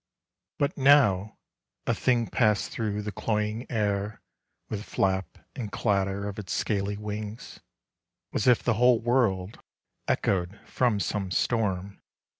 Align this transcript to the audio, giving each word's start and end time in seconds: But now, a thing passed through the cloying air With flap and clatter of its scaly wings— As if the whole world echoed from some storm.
But 0.57 0.75
now, 0.79 1.37
a 1.85 1.93
thing 1.93 2.25
passed 2.25 2.71
through 2.71 3.03
the 3.03 3.11
cloying 3.11 3.67
air 3.69 4.19
With 4.67 4.83
flap 4.83 5.37
and 5.55 5.71
clatter 5.71 6.27
of 6.27 6.39
its 6.39 6.53
scaly 6.53 6.97
wings— 6.97 7.59
As 8.33 8.47
if 8.47 8.63
the 8.63 8.73
whole 8.81 8.99
world 8.99 9.59
echoed 10.07 10.59
from 10.67 10.99
some 10.99 11.29
storm. 11.29 12.01